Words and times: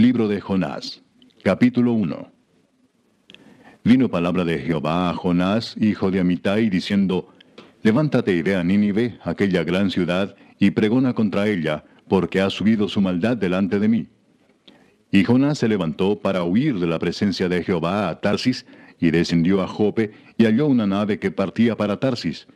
Libro 0.00 0.28
de 0.28 0.40
Jonás, 0.40 1.02
capítulo 1.42 1.92
1 1.92 2.32
Vino 3.84 4.08
palabra 4.08 4.46
de 4.46 4.58
Jehová 4.58 5.10
a 5.10 5.14
Jonás, 5.14 5.76
hijo 5.78 6.10
de 6.10 6.20
Amitai, 6.20 6.70
diciendo, 6.70 7.28
Levántate 7.82 8.34
y 8.34 8.40
ve 8.40 8.56
a 8.56 8.64
Nínive, 8.64 9.18
aquella 9.22 9.62
gran 9.62 9.90
ciudad, 9.90 10.34
y 10.58 10.70
pregona 10.70 11.12
contra 11.12 11.48
ella, 11.48 11.84
porque 12.08 12.40
ha 12.40 12.48
subido 12.48 12.88
su 12.88 13.02
maldad 13.02 13.36
delante 13.36 13.78
de 13.78 13.88
mí. 13.88 14.06
Y 15.10 15.24
Jonás 15.24 15.58
se 15.58 15.68
levantó 15.68 16.18
para 16.18 16.44
huir 16.44 16.78
de 16.78 16.86
la 16.86 16.98
presencia 16.98 17.50
de 17.50 17.62
Jehová 17.62 18.08
a 18.08 18.22
Tarsis, 18.22 18.64
y 18.98 19.10
descendió 19.10 19.60
a 19.60 19.68
Jope, 19.68 20.12
y 20.38 20.46
halló 20.46 20.66
una 20.66 20.86
nave 20.86 21.18
que 21.18 21.30
partía 21.30 21.76
para 21.76 22.00
Tarsis. 22.00 22.48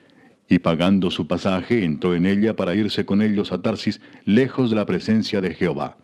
Y 0.48 0.60
pagando 0.60 1.10
su 1.10 1.26
pasaje, 1.26 1.84
entró 1.84 2.14
en 2.14 2.24
ella 2.24 2.56
para 2.56 2.74
irse 2.74 3.04
con 3.04 3.20
ellos 3.20 3.52
a 3.52 3.60
Tarsis, 3.60 4.00
lejos 4.24 4.70
de 4.70 4.76
la 4.76 4.86
presencia 4.86 5.42
de 5.42 5.52
Jehová. 5.52 5.98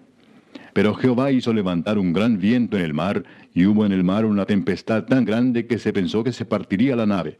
Pero 0.72 0.94
Jehová 0.94 1.32
hizo 1.32 1.52
levantar 1.52 1.98
un 1.98 2.12
gran 2.12 2.38
viento 2.38 2.76
en 2.76 2.84
el 2.84 2.94
mar, 2.94 3.24
y 3.54 3.66
hubo 3.66 3.84
en 3.84 3.92
el 3.92 4.04
mar 4.04 4.24
una 4.24 4.46
tempestad 4.46 5.04
tan 5.04 5.24
grande 5.24 5.66
que 5.66 5.78
se 5.78 5.92
pensó 5.92 6.22
que 6.22 6.32
se 6.32 6.44
partiría 6.44 6.96
la 6.96 7.06
nave. 7.06 7.38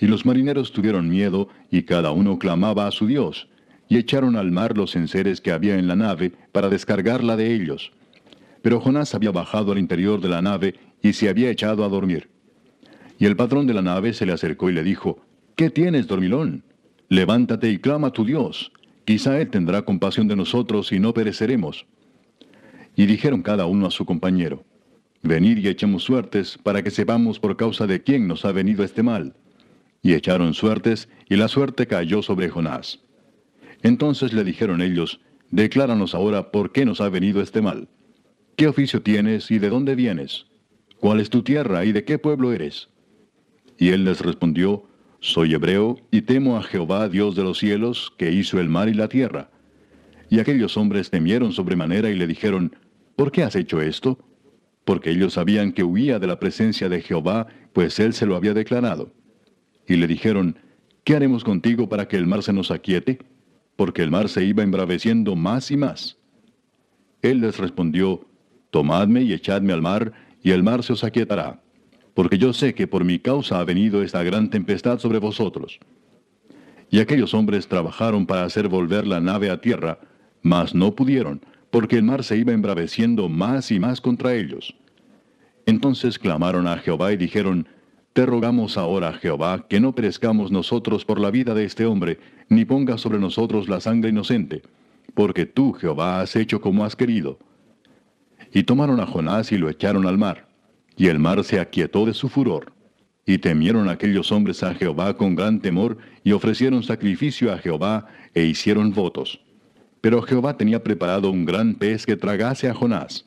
Y 0.00 0.06
los 0.06 0.26
marineros 0.26 0.72
tuvieron 0.72 1.08
miedo, 1.08 1.48
y 1.70 1.82
cada 1.82 2.10
uno 2.10 2.38
clamaba 2.38 2.86
a 2.86 2.90
su 2.90 3.06
Dios, 3.06 3.48
y 3.88 3.96
echaron 3.96 4.36
al 4.36 4.50
mar 4.50 4.76
los 4.76 4.96
enseres 4.96 5.40
que 5.40 5.52
había 5.52 5.78
en 5.78 5.86
la 5.86 5.96
nave, 5.96 6.32
para 6.52 6.68
descargarla 6.68 7.36
de 7.36 7.54
ellos. 7.54 7.92
Pero 8.62 8.80
Jonás 8.80 9.14
había 9.14 9.30
bajado 9.30 9.72
al 9.72 9.78
interior 9.78 10.20
de 10.20 10.28
la 10.28 10.40
nave 10.40 10.74
y 11.02 11.12
se 11.12 11.28
había 11.28 11.50
echado 11.50 11.84
a 11.84 11.88
dormir. 11.88 12.30
Y 13.18 13.26
el 13.26 13.36
patrón 13.36 13.66
de 13.66 13.74
la 13.74 13.82
nave 13.82 14.14
se 14.14 14.26
le 14.26 14.32
acercó 14.32 14.70
y 14.70 14.72
le 14.72 14.82
dijo, 14.82 15.20
¿Qué 15.54 15.70
tienes, 15.70 16.06
dormilón? 16.06 16.64
Levántate 17.08 17.70
y 17.70 17.78
clama 17.78 18.08
a 18.08 18.12
tu 18.12 18.24
Dios. 18.24 18.72
Quizá 19.04 19.38
Él 19.38 19.50
tendrá 19.50 19.82
compasión 19.82 20.28
de 20.28 20.36
nosotros 20.36 20.92
y 20.92 20.98
no 20.98 21.12
pereceremos. 21.12 21.86
Y 22.96 23.06
dijeron 23.06 23.42
cada 23.42 23.66
uno 23.66 23.86
a 23.86 23.90
su 23.90 24.04
compañero, 24.04 24.64
Venid 25.22 25.56
y 25.56 25.68
echemos 25.68 26.04
suertes 26.04 26.58
para 26.62 26.82
que 26.82 26.90
sepamos 26.90 27.38
por 27.38 27.56
causa 27.56 27.86
de 27.86 28.02
quién 28.02 28.28
nos 28.28 28.44
ha 28.44 28.52
venido 28.52 28.84
este 28.84 29.02
mal. 29.02 29.34
Y 30.02 30.12
echaron 30.12 30.52
suertes, 30.52 31.08
y 31.30 31.36
la 31.36 31.48
suerte 31.48 31.86
cayó 31.86 32.20
sobre 32.20 32.50
Jonás. 32.50 33.00
Entonces 33.82 34.34
le 34.34 34.44
dijeron 34.44 34.82
ellos, 34.82 35.20
Decláranos 35.50 36.14
ahora 36.14 36.50
por 36.50 36.72
qué 36.72 36.84
nos 36.84 37.00
ha 37.00 37.08
venido 37.08 37.40
este 37.40 37.62
mal. 37.62 37.88
¿Qué 38.56 38.66
oficio 38.66 39.02
tienes 39.02 39.50
y 39.50 39.58
de 39.58 39.70
dónde 39.70 39.94
vienes? 39.94 40.46
¿Cuál 41.00 41.20
es 41.20 41.30
tu 41.30 41.42
tierra 41.42 41.84
y 41.84 41.92
de 41.92 42.04
qué 42.04 42.18
pueblo 42.18 42.52
eres? 42.52 42.88
Y 43.78 43.90
él 43.90 44.04
les 44.04 44.20
respondió, 44.20 44.88
Soy 45.20 45.54
hebreo 45.54 45.98
y 46.10 46.22
temo 46.22 46.56
a 46.56 46.62
Jehová, 46.62 47.08
Dios 47.08 47.34
de 47.34 47.44
los 47.44 47.58
cielos, 47.58 48.12
que 48.18 48.30
hizo 48.30 48.60
el 48.60 48.68
mar 48.68 48.88
y 48.88 48.94
la 48.94 49.08
tierra. 49.08 49.50
Y 50.28 50.38
aquellos 50.38 50.76
hombres 50.76 51.10
temieron 51.10 51.52
sobremanera 51.52 52.10
y 52.10 52.14
le 52.14 52.26
dijeron, 52.26 52.76
¿Por 53.16 53.32
qué 53.32 53.42
has 53.42 53.56
hecho 53.56 53.80
esto? 53.80 54.18
Porque 54.84 55.10
ellos 55.10 55.34
sabían 55.34 55.72
que 55.72 55.84
huía 55.84 56.18
de 56.18 56.26
la 56.26 56.38
presencia 56.38 56.88
de 56.88 57.00
Jehová, 57.00 57.46
pues 57.72 57.98
él 58.00 58.12
se 58.12 58.26
lo 58.26 58.36
había 58.36 58.54
declarado. 58.54 59.12
Y 59.86 59.96
le 59.96 60.06
dijeron, 60.06 60.58
¿Qué 61.04 61.14
haremos 61.14 61.44
contigo 61.44 61.86
para 61.86 62.08
que 62.08 62.16
el 62.16 62.26
mar 62.26 62.42
se 62.42 62.54
nos 62.54 62.70
aquiete? 62.70 63.18
Porque 63.76 64.02
el 64.02 64.10
mar 64.10 64.30
se 64.30 64.42
iba 64.42 64.62
embraveciendo 64.62 65.36
más 65.36 65.70
y 65.70 65.76
más. 65.76 66.16
Él 67.20 67.42
les 67.42 67.58
respondió, 67.58 68.26
Tomadme 68.70 69.22
y 69.22 69.34
echadme 69.34 69.74
al 69.74 69.82
mar, 69.82 70.12
y 70.42 70.52
el 70.52 70.62
mar 70.62 70.82
se 70.82 70.94
os 70.94 71.04
aquietará, 71.04 71.62
porque 72.14 72.38
yo 72.38 72.52
sé 72.52 72.74
que 72.74 72.86
por 72.86 73.04
mi 73.04 73.18
causa 73.18 73.60
ha 73.60 73.64
venido 73.64 74.02
esta 74.02 74.22
gran 74.22 74.50
tempestad 74.50 74.98
sobre 74.98 75.18
vosotros. 75.18 75.78
Y 76.90 77.00
aquellos 77.00 77.34
hombres 77.34 77.68
trabajaron 77.68 78.26
para 78.26 78.44
hacer 78.44 78.68
volver 78.68 79.06
la 79.06 79.20
nave 79.20 79.50
a 79.50 79.60
tierra, 79.60 79.98
mas 80.42 80.74
no 80.74 80.94
pudieron, 80.94 81.40
porque 81.74 81.96
el 81.96 82.04
mar 82.04 82.22
se 82.22 82.36
iba 82.36 82.52
embraveciendo 82.52 83.28
más 83.28 83.72
y 83.72 83.80
más 83.80 84.00
contra 84.00 84.32
ellos. 84.32 84.76
Entonces 85.66 86.20
clamaron 86.20 86.68
a 86.68 86.78
Jehová 86.78 87.12
y 87.12 87.16
dijeron, 87.16 87.66
Te 88.12 88.24
rogamos 88.24 88.78
ahora, 88.78 89.12
Jehová, 89.14 89.66
que 89.68 89.80
no 89.80 89.92
perezcamos 89.92 90.52
nosotros 90.52 91.04
por 91.04 91.18
la 91.18 91.32
vida 91.32 91.52
de 91.52 91.64
este 91.64 91.84
hombre, 91.84 92.20
ni 92.48 92.64
pongas 92.64 93.00
sobre 93.00 93.18
nosotros 93.18 93.68
la 93.68 93.80
sangre 93.80 94.10
inocente, 94.10 94.62
porque 95.14 95.46
tú, 95.46 95.72
Jehová, 95.72 96.20
has 96.20 96.36
hecho 96.36 96.60
como 96.60 96.84
has 96.84 96.94
querido. 96.94 97.40
Y 98.52 98.62
tomaron 98.62 99.00
a 99.00 99.06
Jonás 99.06 99.50
y 99.50 99.58
lo 99.58 99.68
echaron 99.68 100.06
al 100.06 100.16
mar. 100.16 100.46
Y 100.96 101.08
el 101.08 101.18
mar 101.18 101.42
se 101.42 101.58
aquietó 101.58 102.06
de 102.06 102.14
su 102.14 102.28
furor. 102.28 102.72
Y 103.26 103.38
temieron 103.38 103.88
aquellos 103.88 104.30
hombres 104.30 104.62
a 104.62 104.76
Jehová 104.76 105.16
con 105.16 105.34
gran 105.34 105.58
temor, 105.58 105.98
y 106.22 106.30
ofrecieron 106.30 106.84
sacrificio 106.84 107.52
a 107.52 107.58
Jehová, 107.58 108.06
e 108.32 108.44
hicieron 108.44 108.92
votos. 108.92 109.43
Pero 110.04 110.20
Jehová 110.20 110.58
tenía 110.58 110.84
preparado 110.84 111.30
un 111.30 111.46
gran 111.46 111.76
pez 111.76 112.04
que 112.04 112.14
tragase 112.14 112.68
a 112.68 112.74
Jonás. 112.74 113.24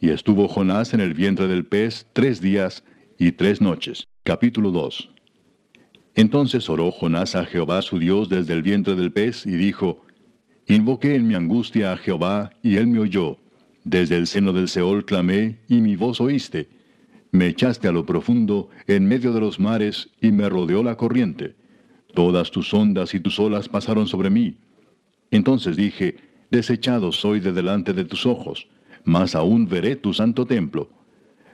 Y 0.00 0.10
estuvo 0.10 0.46
Jonás 0.46 0.94
en 0.94 1.00
el 1.00 1.14
vientre 1.14 1.48
del 1.48 1.64
pez 1.64 2.06
tres 2.12 2.40
días 2.40 2.84
y 3.18 3.32
tres 3.32 3.60
noches. 3.60 4.06
Capítulo 4.22 4.70
2. 4.70 5.10
Entonces 6.14 6.70
oró 6.70 6.92
Jonás 6.92 7.34
a 7.34 7.44
Jehová 7.44 7.82
su 7.82 7.98
Dios 7.98 8.28
desde 8.28 8.52
el 8.52 8.62
vientre 8.62 8.94
del 8.94 9.10
pez, 9.10 9.46
y 9.46 9.50
dijo, 9.50 10.06
Invoqué 10.68 11.16
en 11.16 11.26
mi 11.26 11.34
angustia 11.34 11.90
a 11.90 11.96
Jehová, 11.96 12.52
y 12.62 12.76
él 12.76 12.86
me 12.86 13.00
oyó 13.00 13.38
desde 13.82 14.16
el 14.16 14.28
seno 14.28 14.52
del 14.52 14.68
Seol 14.68 15.04
clamé, 15.04 15.58
y 15.66 15.80
mi 15.80 15.96
voz 15.96 16.20
oíste. 16.20 16.68
Me 17.32 17.48
echaste 17.48 17.88
a 17.88 17.92
lo 17.92 18.06
profundo, 18.06 18.68
en 18.86 19.08
medio 19.08 19.32
de 19.32 19.40
los 19.40 19.58
mares, 19.58 20.10
y 20.20 20.30
me 20.30 20.48
rodeó 20.48 20.84
la 20.84 20.96
corriente. 20.96 21.56
Todas 22.14 22.52
tus 22.52 22.72
ondas 22.72 23.12
y 23.12 23.18
tus 23.18 23.40
olas 23.40 23.68
pasaron 23.68 24.06
sobre 24.06 24.30
mí. 24.30 24.56
Entonces 25.32 25.76
dije, 25.76 26.16
Desechado 26.52 27.12
soy 27.12 27.40
de 27.40 27.52
delante 27.52 27.94
de 27.94 28.04
tus 28.04 28.26
ojos, 28.26 28.68
mas 29.04 29.34
aún 29.34 29.66
veré 29.66 29.96
tu 29.96 30.12
santo 30.12 30.46
templo. 30.46 30.90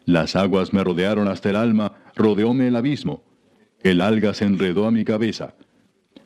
Las 0.04 0.34
aguas 0.34 0.72
me 0.72 0.82
rodearon 0.82 1.28
hasta 1.28 1.50
el 1.50 1.56
alma, 1.56 1.92
rodeóme 2.16 2.66
el 2.66 2.74
abismo. 2.74 3.22
El 3.82 4.00
alga 4.00 4.34
se 4.34 4.44
enredó 4.44 4.86
a 4.86 4.90
mi 4.90 5.04
cabeza. 5.04 5.54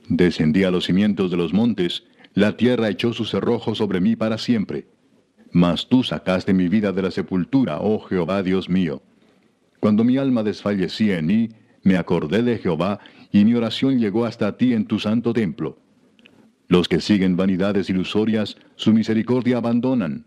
Descendí 0.09 0.65
a 0.65 0.71
los 0.71 0.87
cimientos 0.87 1.31
de 1.31 1.37
los 1.37 1.53
montes, 1.53 2.05
la 2.33 2.57
tierra 2.57 2.89
echó 2.89 3.13
su 3.13 3.27
cerrojo 3.27 3.75
sobre 3.75 4.01
mí 4.01 4.17
para 4.17 4.39
siempre. 4.39 4.87
Mas 5.51 5.87
tú 5.87 6.03
sacaste 6.03 6.55
mi 6.55 6.69
vida 6.69 6.93
de 6.93 7.03
la 7.03 7.11
sepultura, 7.11 7.79
oh 7.83 8.01
Jehová 8.01 8.43
Dios 8.43 8.71
mío. 8.71 9.03
Cuando 9.81 10.03
mi 10.03 10.17
alma 10.17 10.43
desfallecía 10.43 11.19
en 11.19 11.27
mí, 11.27 11.49
me 11.83 11.97
acordé 11.99 12.43
de 12.43 12.57
Jehová, 12.57 13.01
y 13.31 13.45
mi 13.45 13.53
oración 13.53 13.99
llegó 13.99 14.25
hasta 14.25 14.57
ti 14.57 14.73
en 14.73 14.87
tu 14.87 14.99
santo 14.99 15.35
templo. 15.35 15.82
Los 16.73 16.89
que 16.89 17.03
siguen 17.03 17.37
vanidades 17.37 17.91
ilusorias, 17.91 18.57
su 18.77 18.95
misericordia 18.95 19.59
abandonan. 19.59 20.25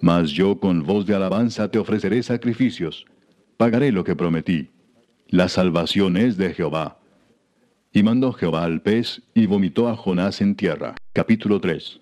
Mas 0.00 0.30
yo 0.30 0.58
con 0.58 0.82
voz 0.82 1.04
de 1.04 1.14
alabanza 1.14 1.70
te 1.70 1.78
ofreceré 1.78 2.22
sacrificios. 2.22 3.04
Pagaré 3.58 3.92
lo 3.92 4.02
que 4.02 4.16
prometí. 4.16 4.70
La 5.28 5.50
salvación 5.50 6.16
es 6.16 6.38
de 6.38 6.54
Jehová. 6.54 7.00
Y 7.92 8.02
mandó 8.02 8.32
Jehová 8.32 8.64
al 8.64 8.80
pez, 8.80 9.24
y 9.34 9.44
vomitó 9.44 9.90
a 9.90 9.94
Jonás 9.94 10.40
en 10.40 10.54
tierra. 10.54 10.94
Capítulo 11.12 11.60
3 11.60 12.00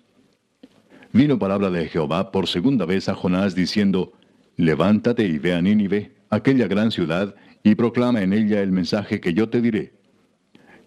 vino 1.11 1.37
palabra 1.37 1.69
de 1.69 1.89
Jehová 1.89 2.31
por 2.31 2.47
segunda 2.47 2.85
vez 2.85 3.09
a 3.09 3.15
Jonás 3.15 3.53
diciendo, 3.53 4.13
Levántate 4.55 5.25
y 5.25 5.39
ve 5.39 5.53
a 5.55 5.61
Nínive, 5.61 6.13
aquella 6.29 6.67
gran 6.67 6.89
ciudad, 6.89 7.35
y 7.63 7.75
proclama 7.75 8.21
en 8.21 8.31
ella 8.31 8.61
el 8.61 8.71
mensaje 8.71 9.19
que 9.19 9.33
yo 9.33 9.49
te 9.49 9.61
diré. 9.61 9.91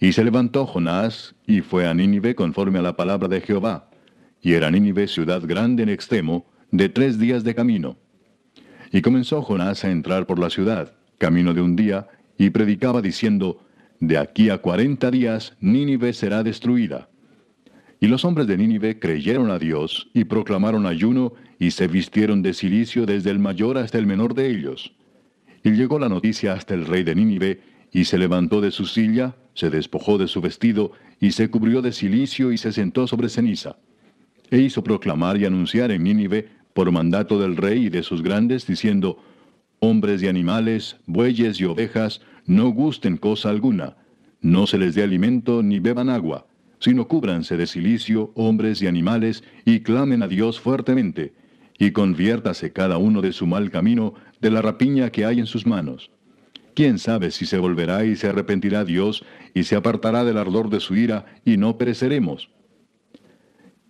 Y 0.00 0.12
se 0.12 0.24
levantó 0.24 0.66
Jonás, 0.66 1.34
y 1.46 1.62
fue 1.62 1.86
a 1.86 1.94
Nínive 1.94 2.34
conforme 2.34 2.78
a 2.78 2.82
la 2.82 2.96
palabra 2.96 3.28
de 3.28 3.40
Jehová. 3.40 3.90
Y 4.42 4.52
era 4.52 4.70
Nínive 4.70 5.08
ciudad 5.08 5.42
grande 5.46 5.82
en 5.82 5.88
extremo, 5.88 6.46
de 6.70 6.88
tres 6.88 7.18
días 7.18 7.44
de 7.44 7.54
camino. 7.54 7.96
Y 8.92 9.00
comenzó 9.00 9.42
Jonás 9.42 9.84
a 9.84 9.90
entrar 9.90 10.26
por 10.26 10.38
la 10.38 10.50
ciudad, 10.50 10.92
camino 11.18 11.54
de 11.54 11.62
un 11.62 11.76
día, 11.76 12.08
y 12.36 12.50
predicaba 12.50 13.00
diciendo, 13.00 13.64
De 14.00 14.18
aquí 14.18 14.50
a 14.50 14.58
cuarenta 14.58 15.10
días 15.10 15.56
Nínive 15.60 16.12
será 16.12 16.42
destruida. 16.42 17.08
Y 17.98 18.08
los 18.08 18.24
hombres 18.26 18.46
de 18.46 18.58
Nínive 18.58 18.98
creyeron 18.98 19.50
a 19.50 19.58
Dios 19.58 20.10
y 20.12 20.24
proclamaron 20.24 20.86
ayuno 20.86 21.32
y 21.58 21.70
se 21.70 21.88
vistieron 21.88 22.42
de 22.42 22.52
silicio 22.52 23.06
desde 23.06 23.30
el 23.30 23.38
mayor 23.38 23.78
hasta 23.78 23.96
el 23.96 24.06
menor 24.06 24.34
de 24.34 24.50
ellos. 24.50 24.92
Y 25.64 25.70
llegó 25.70 25.98
la 25.98 26.10
noticia 26.10 26.52
hasta 26.52 26.74
el 26.74 26.84
rey 26.84 27.02
de 27.02 27.14
Nínive 27.14 27.60
y 27.92 28.04
se 28.04 28.18
levantó 28.18 28.60
de 28.60 28.70
su 28.70 28.86
silla, 28.86 29.34
se 29.54 29.70
despojó 29.70 30.18
de 30.18 30.28
su 30.28 30.40
vestido 30.40 30.92
y 31.20 31.32
se 31.32 31.48
cubrió 31.50 31.82
de 31.82 31.92
silicio 31.92 32.52
y 32.52 32.58
se 32.58 32.72
sentó 32.72 33.06
sobre 33.06 33.28
ceniza. 33.28 33.76
e 34.50 34.58
hizo 34.58 34.84
proclamar 34.84 35.36
y 35.38 35.44
anunciar 35.44 35.90
en 35.90 36.04
Nínive, 36.04 36.48
por 36.72 36.92
mandato 36.92 37.40
del 37.40 37.56
rey 37.56 37.86
y 37.86 37.88
de 37.88 38.02
sus 38.02 38.22
grandes, 38.22 38.66
diciendo, 38.66 39.18
Hombres 39.80 40.22
y 40.22 40.28
animales, 40.28 40.98
bueyes 41.06 41.58
y 41.60 41.64
ovejas, 41.64 42.20
no 42.46 42.68
gusten 42.68 43.16
cosa 43.16 43.50
alguna, 43.50 43.96
no 44.40 44.66
se 44.66 44.78
les 44.78 44.94
dé 44.94 45.02
alimento 45.02 45.62
ni 45.62 45.80
beban 45.80 46.08
agua, 46.08 46.46
sino 46.78 47.08
cúbranse 47.08 47.56
de 47.56 47.66
silicio 47.66 48.30
hombres 48.34 48.82
y 48.82 48.86
animales, 48.86 49.42
y 49.64 49.80
clamen 49.80 50.22
a 50.22 50.28
Dios 50.28 50.60
fuertemente, 50.60 51.32
y 51.78 51.90
conviértase 51.90 52.72
cada 52.72 52.98
uno 52.98 53.22
de 53.22 53.32
su 53.32 53.46
mal 53.46 53.70
camino, 53.70 54.14
de 54.40 54.50
la 54.50 54.62
rapiña 54.62 55.10
que 55.10 55.24
hay 55.24 55.40
en 55.40 55.46
sus 55.46 55.66
manos. 55.66 56.10
¿Quién 56.76 56.98
sabe 56.98 57.30
si 57.30 57.46
se 57.46 57.56
volverá 57.56 58.04
y 58.04 58.16
se 58.16 58.28
arrepentirá 58.28 58.84
Dios, 58.84 59.24
y 59.54 59.64
se 59.64 59.76
apartará 59.76 60.26
del 60.26 60.36
ardor 60.36 60.68
de 60.68 60.80
su 60.80 60.94
ira, 60.94 61.24
y 61.42 61.56
no 61.56 61.78
pereceremos? 61.78 62.50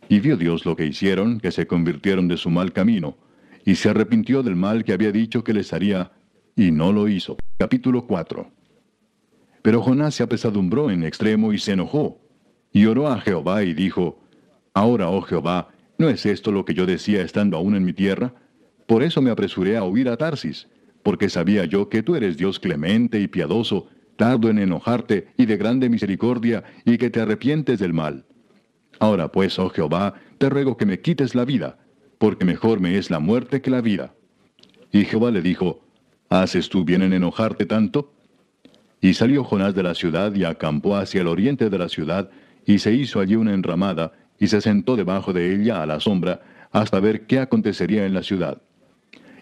Y 0.08 0.20
vio 0.20 0.36
Dios 0.36 0.64
lo 0.64 0.76
que 0.76 0.86
hicieron, 0.86 1.40
que 1.40 1.50
se 1.50 1.66
convirtieron 1.66 2.28
de 2.28 2.36
su 2.36 2.48
mal 2.48 2.72
camino, 2.72 3.18
y 3.64 3.74
se 3.74 3.88
arrepintió 3.88 4.44
del 4.44 4.54
mal 4.54 4.84
que 4.84 4.92
había 4.92 5.10
dicho 5.10 5.42
que 5.42 5.52
les 5.52 5.72
haría, 5.72 6.12
y 6.54 6.70
no 6.70 6.92
lo 6.92 7.08
hizo. 7.08 7.36
Capítulo 7.58 8.06
4 8.06 8.52
Pero 9.62 9.82
Jonás 9.82 10.14
se 10.14 10.22
apesadumbró 10.22 10.88
en 10.92 11.02
extremo 11.02 11.52
y 11.52 11.58
se 11.58 11.72
enojó, 11.72 12.20
y 12.72 12.86
oró 12.86 13.08
a 13.08 13.20
Jehová 13.20 13.64
y 13.64 13.74
dijo, 13.74 14.20
Ahora, 14.74 15.08
oh 15.08 15.22
Jehová, 15.22 15.70
¿no 15.98 16.08
es 16.08 16.24
esto 16.24 16.52
lo 16.52 16.64
que 16.64 16.74
yo 16.74 16.86
decía 16.86 17.22
estando 17.22 17.56
aún 17.56 17.74
en 17.74 17.84
mi 17.84 17.94
tierra? 17.94 18.32
Por 18.86 19.02
eso 19.02 19.20
me 19.20 19.32
apresuré 19.32 19.76
a 19.76 19.82
huir 19.82 20.08
a 20.08 20.16
Tarsis, 20.16 20.68
porque 21.06 21.30
sabía 21.30 21.66
yo 21.66 21.88
que 21.88 22.02
tú 22.02 22.16
eres 22.16 22.36
Dios 22.36 22.58
clemente 22.58 23.20
y 23.20 23.28
piadoso, 23.28 23.86
tardo 24.16 24.50
en 24.50 24.58
enojarte 24.58 25.28
y 25.36 25.46
de 25.46 25.56
grande 25.56 25.88
misericordia, 25.88 26.64
y 26.84 26.98
que 26.98 27.10
te 27.10 27.20
arrepientes 27.20 27.78
del 27.78 27.92
mal. 27.92 28.24
Ahora 28.98 29.30
pues, 29.30 29.56
oh 29.60 29.70
Jehová, 29.70 30.14
te 30.38 30.48
ruego 30.48 30.76
que 30.76 30.84
me 30.84 31.00
quites 31.00 31.36
la 31.36 31.44
vida, 31.44 31.78
porque 32.18 32.44
mejor 32.44 32.80
me 32.80 32.98
es 32.98 33.08
la 33.08 33.20
muerte 33.20 33.62
que 33.62 33.70
la 33.70 33.82
vida. 33.82 34.14
Y 34.90 35.04
Jehová 35.04 35.30
le 35.30 35.42
dijo, 35.42 35.80
¿Haces 36.28 36.68
tú 36.68 36.84
bien 36.84 37.02
en 37.02 37.12
enojarte 37.12 37.66
tanto? 37.66 38.12
Y 39.00 39.14
salió 39.14 39.44
Jonás 39.44 39.76
de 39.76 39.84
la 39.84 39.94
ciudad 39.94 40.34
y 40.34 40.42
acampó 40.42 40.96
hacia 40.96 41.20
el 41.20 41.28
oriente 41.28 41.70
de 41.70 41.78
la 41.78 41.88
ciudad, 41.88 42.30
y 42.64 42.80
se 42.80 42.92
hizo 42.92 43.20
allí 43.20 43.36
una 43.36 43.54
enramada, 43.54 44.10
y 44.40 44.48
se 44.48 44.60
sentó 44.60 44.96
debajo 44.96 45.32
de 45.32 45.54
ella 45.54 45.84
a 45.84 45.86
la 45.86 46.00
sombra, 46.00 46.40
hasta 46.72 46.98
ver 46.98 47.28
qué 47.28 47.38
acontecería 47.38 48.06
en 48.06 48.12
la 48.12 48.24
ciudad. 48.24 48.60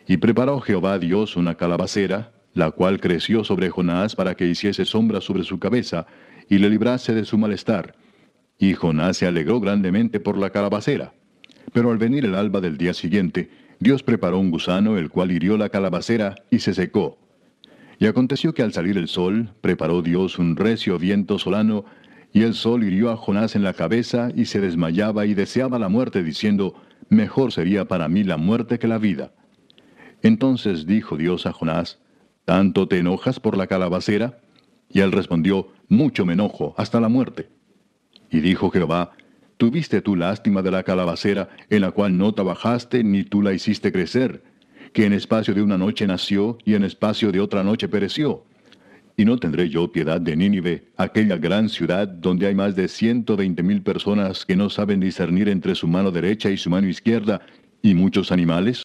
Y 0.06 0.18
preparó 0.18 0.60
Jehová 0.60 0.98
Dios 0.98 1.36
una 1.36 1.54
calabacera, 1.54 2.32
la 2.52 2.70
cual 2.70 3.00
creció 3.00 3.42
sobre 3.44 3.70
Jonás 3.70 4.14
para 4.14 4.34
que 4.34 4.46
hiciese 4.46 4.84
sombra 4.84 5.20
sobre 5.20 5.44
su 5.44 5.58
cabeza, 5.58 6.06
y 6.48 6.58
le 6.58 6.70
librase 6.70 7.14
de 7.14 7.24
su 7.24 7.38
malestar. 7.38 7.94
Y 8.58 8.74
Jonás 8.74 9.16
se 9.16 9.26
alegró 9.26 9.60
grandemente 9.60 10.20
por 10.20 10.36
la 10.38 10.50
calabacera. 10.50 11.14
Pero 11.72 11.90
al 11.90 11.98
venir 11.98 12.24
el 12.24 12.34
alba 12.34 12.60
del 12.60 12.76
día 12.76 12.94
siguiente, 12.94 13.50
Dios 13.80 14.02
preparó 14.02 14.38
un 14.38 14.50
gusano, 14.50 14.98
el 14.98 15.10
cual 15.10 15.32
hirió 15.32 15.56
la 15.56 15.70
calabacera 15.70 16.36
y 16.50 16.60
se 16.60 16.74
secó. 16.74 17.18
Y 17.98 18.06
aconteció 18.06 18.54
que 18.54 18.62
al 18.62 18.72
salir 18.72 18.98
el 18.98 19.08
sol, 19.08 19.54
preparó 19.60 20.02
Dios 20.02 20.38
un 20.38 20.56
recio 20.56 20.98
viento 20.98 21.38
solano, 21.38 21.84
y 22.32 22.42
el 22.42 22.54
sol 22.54 22.84
hirió 22.84 23.10
a 23.10 23.16
Jonás 23.16 23.56
en 23.56 23.62
la 23.62 23.74
cabeza 23.74 24.28
y 24.34 24.46
se 24.46 24.60
desmayaba 24.60 25.24
y 25.24 25.34
deseaba 25.34 25.78
la 25.78 25.88
muerte, 25.88 26.22
diciendo, 26.22 26.74
Mejor 27.08 27.52
sería 27.52 27.86
para 27.86 28.08
mí 28.08 28.24
la 28.24 28.36
muerte 28.36 28.78
que 28.78 28.88
la 28.88 28.98
vida. 28.98 29.32
Entonces 30.24 30.86
dijo 30.86 31.18
Dios 31.18 31.44
a 31.44 31.52
Jonás, 31.52 31.98
¿Tanto 32.46 32.88
te 32.88 32.98
enojas 32.98 33.40
por 33.40 33.58
la 33.58 33.66
calabacera? 33.66 34.40
Y 34.88 35.00
él 35.00 35.12
respondió, 35.12 35.68
Mucho 35.88 36.24
me 36.24 36.32
enojo, 36.32 36.74
hasta 36.78 36.98
la 36.98 37.10
muerte. 37.10 37.50
Y 38.30 38.40
dijo 38.40 38.70
Jehová, 38.70 39.12
¿Tuviste 39.58 40.00
tú 40.00 40.16
lástima 40.16 40.62
de 40.62 40.70
la 40.70 40.82
calabacera 40.82 41.50
en 41.68 41.82
la 41.82 41.90
cual 41.90 42.16
no 42.16 42.32
trabajaste 42.32 43.04
ni 43.04 43.22
tú 43.22 43.42
la 43.42 43.52
hiciste 43.52 43.92
crecer, 43.92 44.42
que 44.94 45.04
en 45.04 45.12
espacio 45.12 45.52
de 45.52 45.60
una 45.60 45.76
noche 45.76 46.06
nació 46.06 46.56
y 46.64 46.74
en 46.74 46.84
espacio 46.84 47.30
de 47.30 47.40
otra 47.40 47.62
noche 47.62 47.86
pereció? 47.86 48.46
Y 49.18 49.26
no 49.26 49.36
tendré 49.36 49.68
yo 49.68 49.92
piedad 49.92 50.22
de 50.22 50.36
Nínive, 50.36 50.88
aquella 50.96 51.36
gran 51.36 51.68
ciudad 51.68 52.08
donde 52.08 52.46
hay 52.46 52.54
más 52.54 52.74
de 52.74 52.88
ciento 52.88 53.36
veinte 53.36 53.62
mil 53.62 53.82
personas 53.82 54.46
que 54.46 54.56
no 54.56 54.70
saben 54.70 55.00
discernir 55.00 55.50
entre 55.50 55.74
su 55.74 55.86
mano 55.86 56.10
derecha 56.10 56.50
y 56.50 56.56
su 56.56 56.70
mano 56.70 56.88
izquierda, 56.88 57.42
y 57.82 57.94
muchos 57.94 58.32
animales? 58.32 58.83